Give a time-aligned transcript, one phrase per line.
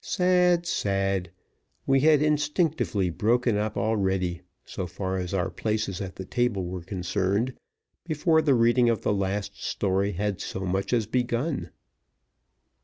[0.03, 0.65] Sad!
[0.65, 1.29] sad!
[1.85, 6.81] we had instinctively broken up already, so far as our places at the table were
[6.81, 7.53] concerned,
[8.07, 11.69] before the reading of the last story had so much as begun.